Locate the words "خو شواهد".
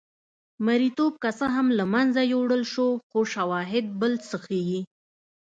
3.07-3.85